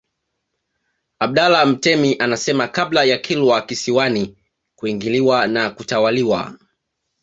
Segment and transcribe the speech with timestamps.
[1.19, 4.37] Abdallah Mtemi anasema kabla ya Kilwa Kisiwani
[4.75, 6.57] kuingiliwa na kutawaliwa